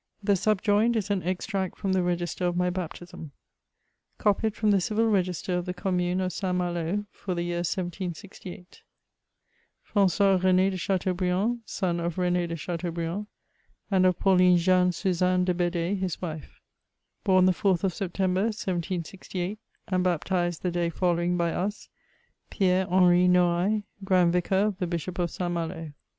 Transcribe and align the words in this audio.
The 0.23 0.35
subjoined 0.35 0.95
is 0.95 1.11
an 1.11 1.21
extract 1.21 1.77
from 1.77 1.93
the 1.93 2.01
register 2.01 2.47
of 2.47 2.57
my 2.57 2.71
bap 2.71 2.95
tism:—" 2.95 3.29
Copied 4.25 4.55
from 4.55 4.71
the 4.71 4.81
civil 4.81 5.05
register 5.05 5.53
of 5.55 5.67
the 5.67 5.75
Commune 5.75 6.19
of 6.21 6.33
St. 6.33 6.57
Malo, 6.57 7.05
for 7.11 7.35
the 7.35 7.43
year 7.43 7.57
1768. 7.57 8.81
"rran9ois 9.95 10.39
Ren^ 10.39 10.71
de 10.71 10.75
Chateaubriand, 10.77 11.59
son 11.67 11.99
of 11.99 12.15
Ben^ 12.15 12.47
de 12.47 12.55
Chateau 12.55 12.89
briand 12.89 13.27
and 13.91 14.07
of 14.07 14.17
Pauline 14.17 14.57
Jeanne 14.57 14.91
Suzanne 14.91 15.45
de 15.45 15.53
Bed6e, 15.53 15.99
his 15.99 16.19
wife; 16.19 16.59
bom 17.23 17.45
the 17.45 17.51
4th 17.51 17.83
of 17.83 17.93
September, 17.93 18.45
1768, 18.45 19.59
and 19.89 20.03
baptized 20.03 20.63
the 20.63 20.71
day 20.71 20.89
follow 20.89 21.19
ing 21.21 21.37
by 21.37 21.53
us, 21.53 21.89
Pierre 22.49 22.87
Henry 22.87 23.27
Nouail, 23.27 23.83
Grand 24.03 24.33
Vicar 24.33 24.65
of 24.65 24.79
the 24.79 24.87
Bishop 24.87 25.19
of 25.19 25.29
St. 25.29 25.51
Malo. 25.53 25.91